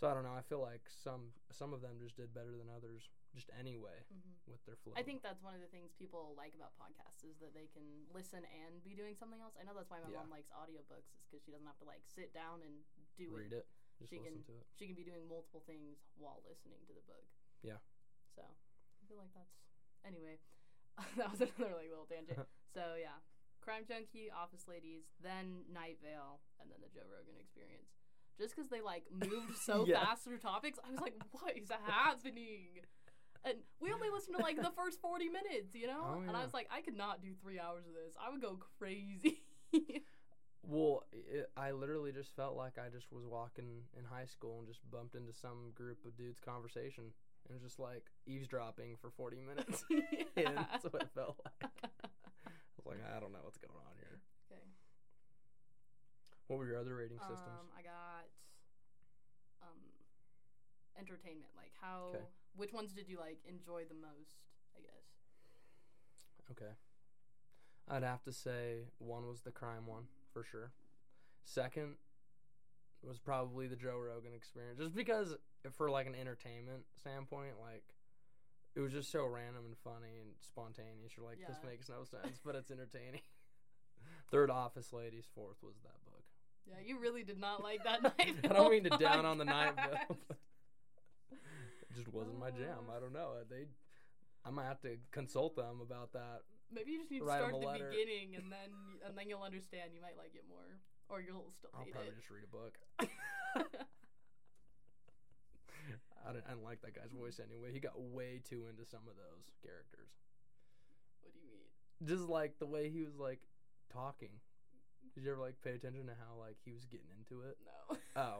[0.00, 0.32] So I don't know.
[0.32, 3.04] I feel like some some of them just did better than others,
[3.36, 4.96] just anyway hmm with their flow.
[4.96, 7.84] I think that's one of the things people like about podcasts is that they can
[8.10, 9.54] listen and be doing something else.
[9.60, 10.24] I know that's why my Yeah.
[10.24, 12.80] mom likes audiobooks is because she doesn't have to like sit down and
[13.20, 13.68] do read it.
[14.00, 14.66] it, She listen can- to it.
[14.80, 17.28] She can be doing multiple things while listening to the book.
[17.60, 17.78] Yeah.
[18.34, 19.52] So I feel like that's
[20.02, 20.40] anyway.
[21.20, 22.40] that was another like little tangent.
[22.74, 23.20] so yeah,
[23.60, 27.99] Crime Junkie, Office Ladies, then Night Vale, and then the Joe Rogan Experience.
[28.38, 30.00] Just because they like moved so Yeah.
[30.04, 32.80] fast through topics, I was like, "What is happening?"
[33.44, 36.16] And we only listened to like the first forty minutes, you know.
[36.18, 38.14] Oh, And I was like, I could not do three hours of this.
[38.20, 39.42] I would go crazy.
[40.62, 44.68] Well, it, I literally just felt like I just was walking in high school and
[44.68, 47.04] just bumped into some group of dudes' conversation.
[47.48, 49.84] It was just like eavesdropping for 40 minutes.
[50.36, 51.72] and that's what it felt like.
[51.72, 51.88] I
[52.76, 54.20] was like, I don't know what's going on here.
[54.52, 54.62] Okay.
[56.50, 57.62] What were your other rating systems?
[57.62, 58.26] Um, I got
[59.62, 59.78] um,
[60.98, 61.54] entertainment.
[61.54, 62.10] Like how,
[62.56, 64.50] which ones did you like enjoy the most?
[64.74, 65.06] I guess.
[66.50, 66.74] Okay.
[67.86, 70.72] I'd have to say one was the crime one for sure.
[71.44, 71.94] Second
[73.00, 75.36] was probably the Joe Rogan experience, just because
[75.70, 77.84] for like an entertainment standpoint, like
[78.74, 81.12] it was just so random and funny and spontaneous.
[81.16, 83.22] You're like, this makes no sense, but it's entertaining.
[84.32, 86.09] Third Office Ladies, fourth was that book.
[86.70, 88.36] Yeah, you really did not like that night.
[88.44, 90.16] I don't mean to down on the night but
[91.32, 92.86] It just wasn't my jam.
[92.88, 92.96] Uh.
[92.96, 93.32] I don't know.
[93.50, 93.66] They,
[94.44, 96.42] I might have to consult them about that.
[96.72, 97.90] Maybe you just need to start at the letter.
[97.90, 98.70] beginning, and then
[99.06, 99.90] and then you'll understand.
[99.92, 100.78] You might like it more,
[101.08, 102.16] or you'll still I'll hate probably it.
[102.16, 102.78] just read a book.
[106.22, 107.72] I didn't, I didn't like that guy's voice anyway.
[107.72, 110.14] He got way too into some of those characters.
[111.22, 111.66] what do you mean?
[112.06, 113.40] Just like the way he was like
[113.92, 114.30] talking.
[115.14, 117.58] Did you ever like pay attention to how like he was getting into it?
[117.66, 117.98] No.
[118.14, 118.36] Oh,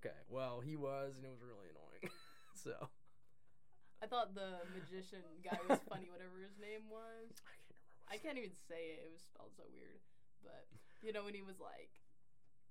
[0.00, 0.16] okay.
[0.28, 2.12] Well, he was, and it was really annoying.
[2.56, 2.88] so
[4.00, 7.32] I thought the magician guy was funny, whatever his name was.
[7.48, 8.08] I can't remember.
[8.08, 9.04] I can't even say it.
[9.04, 10.00] It was spelled so weird.
[10.44, 10.68] But
[11.04, 12.04] you know when he was like,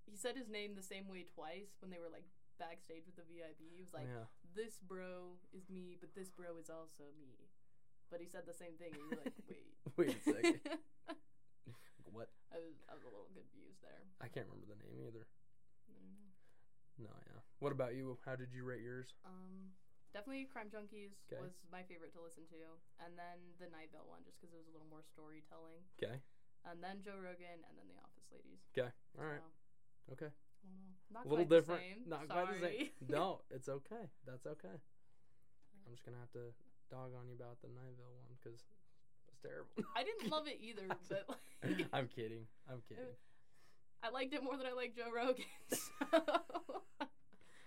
[0.05, 2.25] he said his name the same way twice when they were like
[2.61, 3.65] backstage with the VIP.
[3.69, 4.29] He was like, yeah.
[4.53, 7.49] "This bro is me, but this bro is also me."
[8.13, 10.61] But he said the same thing, and you're like, "Wait, Wait a second.
[12.13, 12.30] What?
[12.54, 14.06] I was I was a little confused there.
[14.21, 15.26] I can't remember the name either.
[15.89, 17.10] I don't know.
[17.10, 17.41] No, yeah.
[17.58, 18.17] What about you?
[18.21, 19.17] How did you rate yours?
[19.26, 19.73] Um,
[20.13, 21.41] definitely Crime Junkies 'Kay.
[21.41, 24.62] was my favorite to listen to, and then the Night Vale one just because it
[24.62, 26.21] was a little more storytelling, Okay.
[26.69, 28.62] and then Joe Rogan, and then The Office Ladies.
[28.78, 28.93] Okay.
[29.17, 29.41] All right.
[29.41, 30.30] So, Okay.
[30.30, 30.95] I don't know.
[31.10, 31.82] Not a little quite different.
[31.82, 32.02] The same.
[32.10, 32.45] Not Sorry.
[32.45, 32.89] quite the same.
[33.10, 34.06] No, it's okay.
[34.30, 34.78] That's okay.
[35.84, 36.54] I'm just gonna have to
[36.93, 38.63] dog on you about the Night Vale one because
[39.43, 39.84] terrible.
[39.95, 41.27] I didn't love it either, but
[41.62, 42.47] like, I'm kidding.
[42.71, 43.19] I'm kidding.
[44.03, 45.45] I liked it more than I liked Joe Rogan.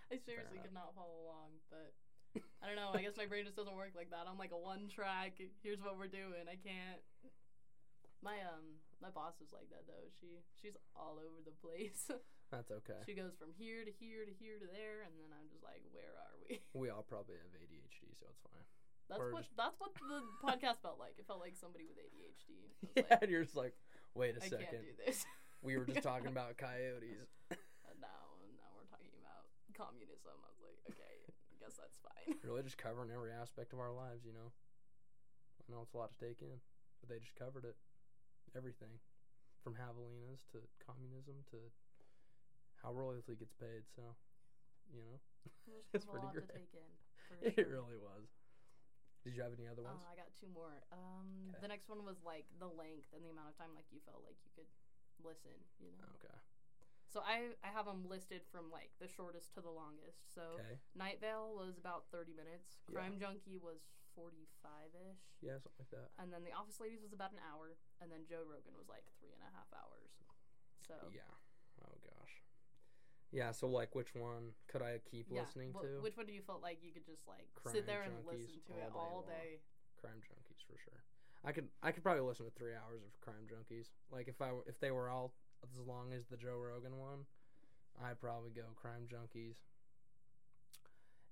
[0.09, 1.91] So I seriously could not follow along, but
[2.63, 2.95] I don't know.
[2.95, 4.31] I guess my brain just doesn't work like that.
[4.31, 5.35] I'm like a one track.
[5.67, 6.47] Here's what we're doing.
[6.47, 7.03] I can't.
[8.23, 10.07] My um my boss is like that though.
[10.23, 12.07] She she's all over the place.
[12.55, 13.03] That's okay.
[13.03, 15.83] she goes from here to here to here to there, and then I'm just like,
[15.91, 16.63] where are we?
[16.79, 18.63] We all probably have ADHD, so it's fine.
[19.09, 21.15] That's Or what just- that's what the podcast felt like.
[21.19, 22.51] It felt like somebody with ADHD.
[22.97, 23.75] Yeah, like, and you're just like,
[24.15, 24.83] wait a I can't second.
[24.83, 25.23] do this.
[25.63, 27.31] We were just talking about coyotes.
[27.51, 27.57] Uh,
[27.91, 29.47] and now, now we're talking about
[29.79, 30.35] communism.
[30.43, 31.15] I was like, okay,
[31.51, 32.35] I guess that's fine.
[32.47, 34.51] really just covering every aspect of our lives, you know.
[34.51, 36.59] I know it's a lot to take in,
[37.03, 37.75] but they just covered it.
[38.55, 38.99] Everything.
[39.67, 41.59] From javelinas to communism to
[42.83, 44.15] how royalty gets paid, so
[44.95, 45.19] you know.
[45.67, 46.55] There's It's a pretty lot to great.
[46.71, 46.91] take in.
[47.27, 47.67] For It sure.
[47.83, 48.31] really was.
[49.27, 49.99] Did you have any other ones?
[49.99, 50.87] Uh, I got two more.
[50.95, 53.99] Um, the next one was like the length and the amount of time like you
[54.07, 54.71] felt like you could
[55.19, 55.51] listen.
[55.83, 56.07] You know.
[56.23, 56.39] okay.
[57.11, 60.31] So I I have them listed from like the shortest to the longest.
[60.31, 60.79] So Okay.
[60.95, 62.79] Night Vale was about 30 minutes.
[62.87, 63.03] Yeah.
[63.03, 63.83] Crime Junkie was
[64.15, 65.19] 45 ish.
[65.43, 66.15] Yeah, something like that.
[66.23, 67.75] And then The Office Ladies was about an hour.
[67.99, 70.23] And then Joe Rogan was like three and a half hours.
[70.87, 71.27] So Yeah.
[71.83, 72.46] Oh gosh.
[73.33, 76.01] Yeah, so like which one could I keep yeah, listening wh- to?
[76.01, 78.63] Which one do you feel like you could just like Crime sit there and listen
[78.67, 79.29] to all it day all long.
[79.29, 79.49] day?
[80.01, 81.03] Crime Junkies for sure.
[81.45, 83.91] I could I could probably listen to three hours of Crime Junkies.
[84.11, 87.27] Like if I if they were all as long as the Joe Rogan one,
[88.03, 89.57] I'd probably go Crime Junkies.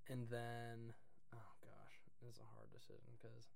[0.09, 0.93] And then,
[1.33, 3.49] oh gosh, this is a hard decision because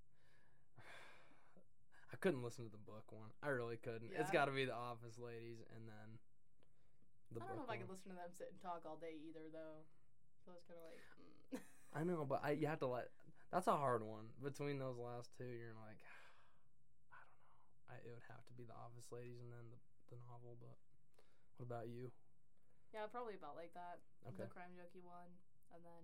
[2.13, 3.29] I couldn't listen to the book one.
[3.43, 4.11] I really couldn't.
[4.17, 6.19] It's got to be the Office Ladies and then
[7.33, 9.17] the I don't know if I could listen to them sit and talk all day
[9.29, 9.85] either, though.
[10.45, 11.61] So it's kind of like, mm.
[11.99, 13.09] I know, but I you have to let.
[13.53, 15.49] That's a hard one between those last two.
[15.49, 16.01] You're like,
[17.13, 17.49] I don't know.
[17.89, 19.81] I, it would have to be the Office Ladies and then the
[20.13, 20.57] the novel.
[20.61, 20.77] But
[21.57, 22.13] what about you?
[22.93, 24.01] yeah, probably about like that.
[24.33, 24.49] Okay.
[24.49, 25.29] The crime junkie one,
[25.73, 26.03] and then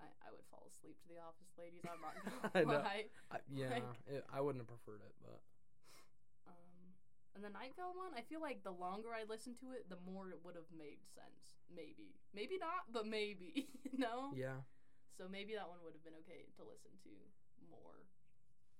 [0.00, 1.84] I I would fall asleep to the Office Ladies.
[1.84, 2.16] I'm not
[2.56, 2.84] I gonna know.
[2.84, 3.04] lie.
[3.28, 5.40] I, yeah, Like- it, I wouldn't have preferred it, but
[7.34, 10.28] and the Night one, I feel like the longer I listened to it, the more
[10.28, 11.56] it would have made sense.
[11.72, 13.72] Maybe, maybe not, but maybe.
[13.88, 14.36] you know.
[14.36, 14.60] yeah,
[15.16, 17.12] So maybe that one would have been okay to listen to
[17.72, 18.04] more.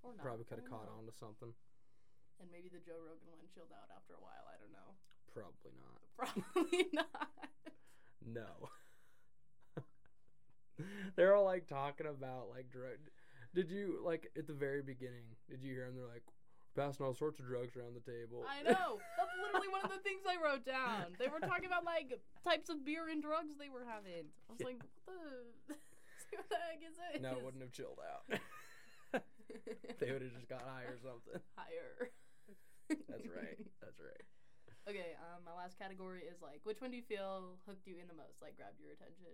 [0.05, 0.25] Or not.
[0.27, 1.01] probably could have caught know.
[1.01, 1.55] on to something.
[2.43, 4.45] And maybe the Joe Rogan one chilled out after a while.
[4.51, 4.99] I don't know.
[5.33, 6.03] Probably not.
[6.19, 7.31] Probably not.
[8.21, 8.69] No.
[11.17, 12.99] They're all like talking about like drug.
[13.55, 15.37] Did you like at the very beginning?
[15.49, 15.97] Did you hear them?
[15.97, 16.25] They're like
[16.75, 18.45] passing all sorts of drugs around the table.
[18.49, 18.99] I know.
[19.19, 21.17] That's literally one of the things I wrote down.
[21.19, 24.33] They were talking about like types of beer and drugs they were having.
[24.49, 24.67] I was Yeah.
[24.73, 25.77] like, what the?
[26.39, 27.21] what the heck is this?
[27.23, 28.25] No, it wouldn't have chilled out.
[30.01, 31.41] they would have just got high or something.
[31.57, 32.09] higher.
[32.89, 33.61] That's right.
[33.85, 34.25] That's right.
[34.89, 38.09] Okay, um, my last category is like, which one do you feel hooked you in
[38.11, 38.43] the most?
[38.43, 39.31] Like, grabbed your attention?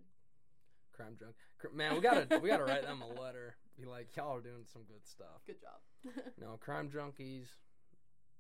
[0.99, 1.39] Crime junk.
[1.71, 3.55] Man, we gotta we gotta write them a letter.
[3.79, 5.47] Be like, y'all are doing some good stuff.
[5.47, 5.79] Good job.
[6.43, 7.47] No, crime junkies,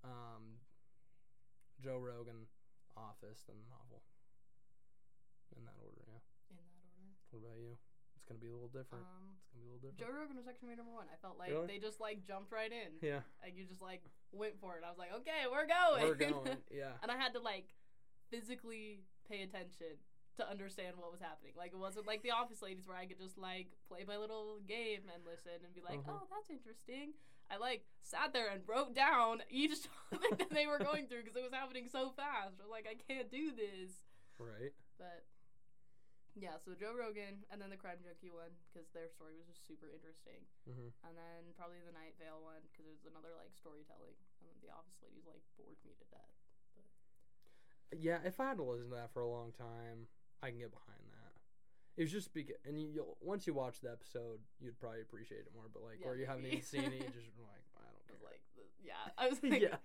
[0.02, 0.58] um,
[1.82, 2.50] Joe Rogan,
[2.98, 4.02] Office, then the novel.
[5.54, 6.22] In that order, yeah.
[6.50, 7.06] In that order.
[7.30, 7.78] What about you?
[8.18, 9.06] It's gonna be a little different.
[9.06, 10.02] Um, It's gonna be a little different.
[10.02, 10.10] Joe.
[10.18, 11.06] Rogan was actually my number one.
[11.14, 11.66] I felt like Really?
[11.70, 12.98] they just like jumped right in.
[12.98, 14.02] Yeah, Like you just like
[14.34, 14.82] went for it.
[14.82, 16.02] I was like, okay, we're going.
[16.02, 16.58] we're going.
[16.74, 16.98] Yeah.
[17.06, 17.70] and I had to like
[18.30, 19.98] physically pay attention
[20.38, 21.52] to understand what was happening.
[21.58, 24.58] Like it wasn't like the Office Ladies where I could just like play my little
[24.66, 26.22] game and listen and be like, Uh-huh.
[26.22, 27.14] oh, that's interesting.
[27.50, 31.36] I like sat there and wrote down each topic that they were going through because
[31.36, 32.60] it was happening so fast.
[32.60, 34.04] I was like, I can't do this.
[34.38, 34.72] Right.
[35.00, 35.24] But
[36.36, 39.66] yeah, so Joe Rogan and then the Crime Junkie one because their story was just
[39.66, 40.44] super interesting.
[40.68, 44.14] hmm And then probably the Night Vale one because it was another like storytelling.
[44.38, 46.30] And then the Office Ladies like bored me to death.
[47.96, 50.06] Yeah, if I had to listen to that for a long time,
[50.42, 51.34] I can get behind that.
[51.96, 55.40] It was just because, and you, you'll once you watch the episode, you'd probably appreciate
[55.46, 55.66] it more.
[55.72, 58.22] But like, Yeah, where you haven't even seen it, you just like, I don't care.
[58.22, 58.42] like,
[58.82, 59.82] yeah, I was like, yeah,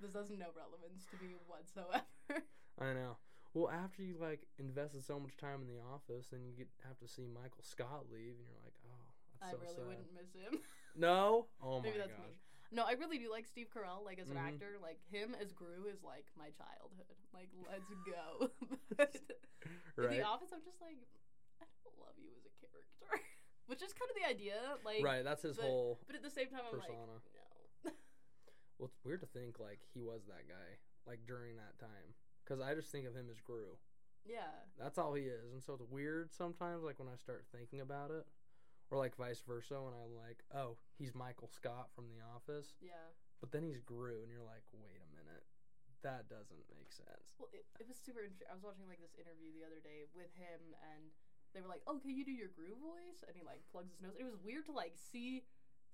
[0.00, 2.04] this has no relevance to me whatsoever.
[2.80, 3.16] I know.
[3.54, 6.98] Well, after you like invested so much time in the office, then you get have
[7.00, 9.08] to see Michael Scott leave, and you're like, oh,
[9.40, 9.86] that's I so really sad.
[9.88, 10.60] wouldn't miss him.
[10.94, 11.46] No.
[11.64, 12.20] Oh my Maybe that's gosh.
[12.20, 12.36] me.
[12.72, 14.46] No, I really do like Steve Carell, like as an Mhm.
[14.48, 14.76] actor.
[14.82, 17.16] Like him as Gru is like my childhood.
[17.32, 18.50] Like, let's go.
[18.96, 19.14] but
[20.04, 20.96] in The Office, I'm just like,
[21.60, 23.22] I don't love you as a character,
[23.66, 24.58] which is kind of the idea.
[24.84, 25.22] Like, right.
[25.24, 26.00] That's his but- whole.
[26.06, 27.20] But at the same time, I'm like, no.
[28.78, 30.76] Well, it's weird to think like he was that guy
[31.06, 32.12] like during that time,
[32.44, 33.78] because I just think of him as Gru.
[34.26, 34.52] yeah.
[34.78, 36.82] That's all he is, and so it's weird sometimes.
[36.84, 38.26] Like when I start thinking about it,
[38.90, 43.10] or like vice versa, when I'm like, oh, he's Michael Scott from The Office, Yeah.
[43.40, 45.42] but then he's Gru, and you're like, wait a minute,
[46.06, 47.34] that doesn't make sense.
[47.38, 48.46] Well, it, it was super interesting.
[48.46, 50.60] I was watching like this interview the other day with him,
[50.94, 51.10] and
[51.54, 53.98] they were like, "Oh, can you do your Gru voice?" And he like plugs his
[54.04, 54.14] nose.
[54.14, 55.42] It was weird to like see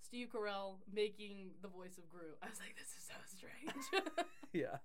[0.02, 2.34] Steve Carell making the voice of Gru.
[2.44, 3.84] I was like, "This is so strange."
[4.52, 4.82] Yeah.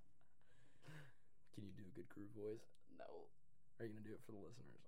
[1.56, 2.63] Can you do a good Gru voice?
[2.96, 3.28] no,
[3.82, 4.86] Are you gonna do it for the listeners?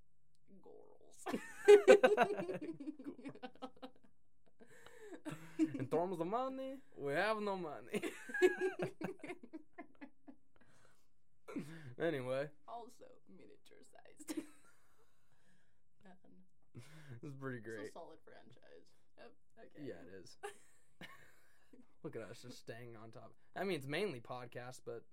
[0.64, 1.40] Gorals.
[5.80, 8.02] In terms of money, we have no money.
[12.00, 14.38] anyway, also miniature sized.
[16.04, 16.16] Man,
[17.12, 17.80] this is pretty great.
[17.92, 18.88] it's a solid franchise.
[19.18, 19.32] Yep.
[19.60, 19.84] Okay.
[19.88, 20.38] Yeah, it is.
[22.04, 23.34] Look at us just staying on top.
[23.58, 25.04] I mean, it's mainly podcasts, but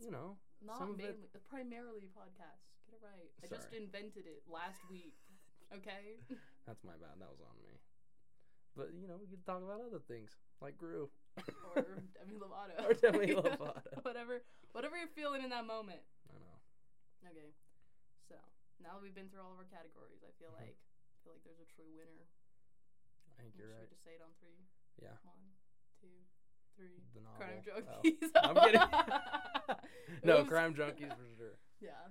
[0.00, 2.77] you know, Not some of it- mainly, primarily podcasts.
[2.98, 3.30] It right.
[3.42, 5.14] I just invented it last week.
[5.68, 6.16] Okay.
[6.64, 7.20] that's my bad.
[7.20, 7.76] That was on me.
[8.72, 10.32] But you know, we can talk about other things
[10.64, 11.12] like Gru.
[11.76, 11.84] or
[12.16, 12.72] Demi Lovato.
[12.88, 13.76] Or Demi Lovato.
[14.00, 14.40] whatever,
[14.72, 16.00] whatever you're feeling in that moment.
[16.32, 16.56] I know.
[17.28, 17.52] Okay,
[18.32, 18.40] so
[18.80, 20.72] now that we've been through all of our categories, I feel Mhm.
[20.72, 22.24] like I feel like there's a true winner.
[23.36, 23.84] I think you're Should right.
[23.84, 24.64] we just say it on three?
[24.96, 25.20] Yeah.
[25.28, 25.52] One,
[26.00, 26.16] two,
[26.80, 27.04] three.
[27.12, 27.36] The novel.
[27.44, 28.00] Crime Oh.
[28.00, 28.32] junkies.
[28.40, 28.88] I'm kidding.
[30.24, 31.60] no, crime junkies for sure.
[31.84, 32.08] Yeah,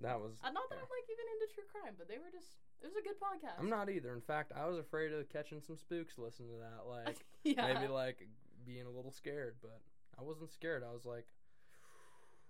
[0.00, 0.38] That was.
[0.44, 0.86] uh, not that yeah.
[0.86, 2.54] I'm like even into true crime, but they were just.
[2.78, 3.58] It was a good podcast.
[3.58, 4.14] I'm not either.
[4.14, 6.86] In fact, I was afraid of catching some spooks listening to that.
[6.86, 7.66] Like yeah.
[7.66, 8.22] maybe like
[8.62, 9.82] being a little scared, but
[10.14, 10.86] I wasn't scared.
[10.86, 11.26] I was like,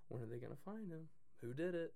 [0.08, 1.08] when are they gonna find him?
[1.40, 1.94] Who did it?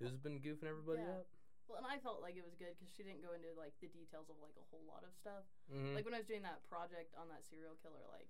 [0.00, 1.24] Who's been goofing everybody Yeah.
[1.24, 1.26] up?
[1.64, 3.88] Well, and I felt like it was good because she didn't go into like the
[3.88, 5.48] details of like a whole lot of stuff.
[5.72, 5.96] Mm-hmm.
[5.96, 8.28] Like when I was doing that project on that serial killer, like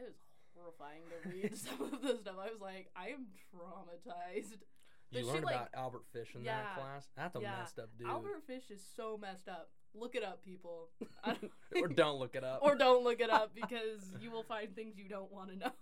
[0.00, 0.16] it was
[0.56, 2.40] horrifying to read some of the stuff.
[2.40, 4.64] I was like, I am traumatized.
[5.12, 6.62] You learned like- about Albert Fish in Yeah.
[6.62, 7.08] that class.
[7.16, 7.56] That's a Yeah.
[7.58, 8.06] messed up dude.
[8.08, 9.70] Albert Fish is so messed up.
[9.92, 10.90] Look it up, people.
[11.24, 12.60] Don't- or don't look it up.
[12.62, 15.72] or don't look it up because you will find things you don't want to know.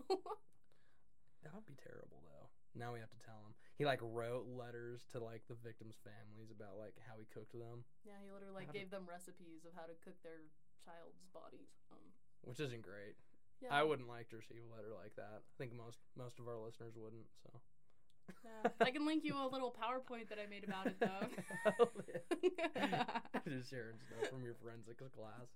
[1.45, 2.49] that would be terrible though.
[2.75, 3.55] Now we have to tell him.
[3.77, 7.85] He like wrote letters to like the victims' families about like how he cooked them,
[8.05, 10.41] yeah, he literally like How to- gave them recipes of how to cook their
[10.85, 11.69] child's bodies.
[11.93, 12.01] Um,
[12.43, 13.15] which isn't great.
[13.61, 15.43] yeah, I wouldn't like to receive a letter like that.
[15.45, 17.27] I think most most of our listeners wouldn't.
[17.45, 17.61] So
[18.45, 18.71] Yeah.
[18.81, 21.29] I can link you a little PowerPoint that I made about it though.
[23.49, 25.49] just sharing stuff from your forensics class.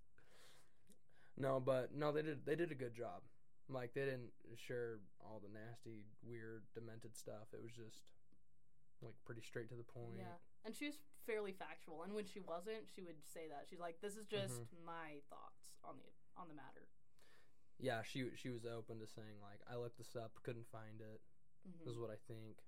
[1.37, 3.23] No, but no, they did they did a good job.
[3.68, 7.49] Like they didn't share all the nasty, weird, demented stuff.
[7.53, 8.05] It was just
[9.03, 10.18] like pretty straight to the point.
[10.18, 10.97] Yeah, and she was
[11.27, 12.03] fairly factual.
[12.03, 14.87] And when she wasn't, she would say that she's like, "This is just Mm-hmm.
[14.87, 16.11] my thoughts on the
[16.41, 16.87] on the matter."
[17.81, 21.20] Yeah, she she was open to saying like I looked this up, couldn't find it.
[21.65, 22.63] Hmm This is what I think.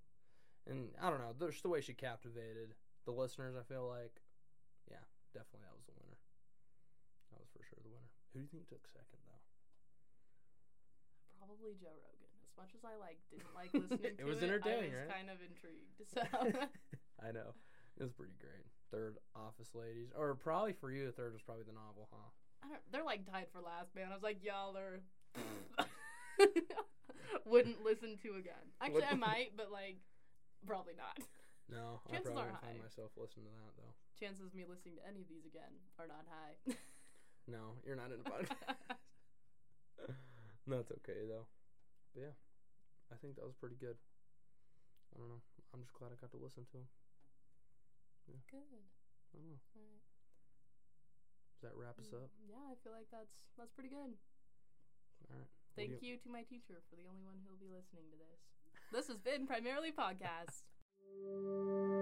[0.66, 2.74] And I don't know, just the way she captivated
[3.04, 3.54] the listeners.
[3.58, 4.22] I feel like,
[4.90, 6.16] yeah, definitely that was the winner.
[7.32, 8.08] That was for sure the winner.
[8.32, 9.42] Who do you think took second though?
[11.38, 12.32] Probably Joe Rogan.
[12.40, 15.04] As much as I like didn't like listening It to was it, entertaining, I was
[15.04, 15.12] right?
[15.20, 16.00] kind of intrigued.
[16.08, 16.20] So
[17.26, 17.52] I know.
[17.98, 18.64] It was pretty great.
[18.90, 22.30] third Office Ladies, or probably for you, the third was probably the novel, huh?
[22.64, 24.08] I don't, they're like tied for last, man.
[24.10, 25.00] I was like, y'all are.
[27.46, 28.64] Wouldn't listen to again.
[28.80, 29.98] Actually, I might, but like,
[30.66, 31.18] probably not.
[31.64, 33.96] No, I Chances probably are wouldn't find myself listening to that though.
[34.20, 36.76] Chances of me listening to any of these again are not high.
[37.44, 38.56] No, you're not in a podcast.
[40.64, 41.44] That's okay though.
[42.16, 42.36] But yeah,
[43.12, 44.00] I think that was pretty good.
[45.12, 45.44] I don't know.
[45.76, 46.88] I'm just glad I got to listen to him.
[48.48, 48.64] Good.
[48.64, 49.60] I don't know.
[49.76, 50.04] All right.
[51.52, 52.32] Does that wrap us mm, up?
[52.48, 54.16] Yeah, I feel like that's that's pretty good.
[55.28, 55.52] All right.
[55.76, 58.40] Thank you to my teacher for the only one who'll be listening to this.
[58.92, 60.62] This has been primarily podcast.